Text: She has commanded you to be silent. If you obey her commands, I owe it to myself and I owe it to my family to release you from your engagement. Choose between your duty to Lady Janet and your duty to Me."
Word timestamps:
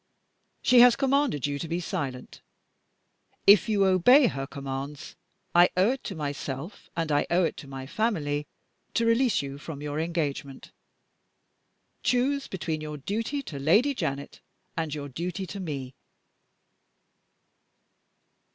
She 0.63 0.79
has 0.79 0.95
commanded 0.95 1.45
you 1.45 1.59
to 1.59 1.67
be 1.67 1.79
silent. 1.79 2.41
If 3.45 3.69
you 3.69 3.85
obey 3.85 4.25
her 4.25 4.47
commands, 4.47 5.15
I 5.53 5.69
owe 5.77 5.91
it 5.91 6.03
to 6.05 6.15
myself 6.15 6.89
and 6.97 7.11
I 7.11 7.27
owe 7.29 7.43
it 7.43 7.55
to 7.57 7.67
my 7.67 7.85
family 7.85 8.47
to 8.95 9.05
release 9.05 9.43
you 9.43 9.59
from 9.59 9.79
your 9.83 9.99
engagement. 9.99 10.71
Choose 12.01 12.47
between 12.47 12.81
your 12.81 12.97
duty 12.97 13.43
to 13.43 13.59
Lady 13.59 13.93
Janet 13.93 14.39
and 14.75 14.91
your 14.95 15.07
duty 15.07 15.45
to 15.45 15.59
Me." 15.59 15.93